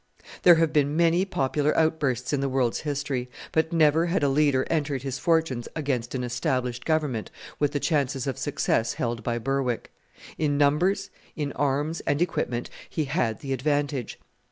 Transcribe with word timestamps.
There 0.41 0.55
have 0.55 0.73
been 0.73 0.97
many 0.97 1.25
popular 1.25 1.77
outbursts 1.77 2.33
in 2.33 2.39
the 2.39 2.49
world's 2.49 2.79
history; 2.79 3.29
but 3.51 3.71
never 3.71 4.07
had 4.07 4.23
a 4.23 4.29
leader 4.29 4.65
entered 4.67 5.03
his 5.03 5.19
fortunes 5.19 5.67
against 5.75 6.15
an 6.15 6.23
established 6.23 6.85
Government 6.85 7.29
with 7.59 7.71
the 7.71 7.79
chances 7.79 8.25
of 8.25 8.39
success 8.39 8.93
held 8.95 9.21
by 9.21 9.37
Berwick! 9.37 9.91
In 10.39 10.57
numbers, 10.57 11.11
in 11.35 11.51
arms 11.51 11.99
and 12.07 12.19
equipment, 12.19 12.67
he 12.89 13.05
had 13.05 13.41
the 13.41 13.53
advantage. 13.53 14.19